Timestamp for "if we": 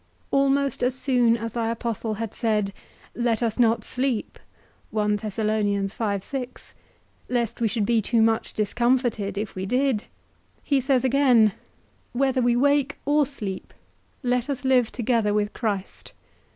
9.37-9.67